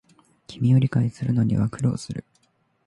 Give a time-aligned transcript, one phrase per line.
[0.47, 2.25] 君を理解するのには苦労する